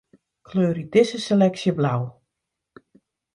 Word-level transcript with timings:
Kleurje 0.47 0.85
dizze 0.95 1.19
seleksje 1.25 1.71
blau. 1.77 2.01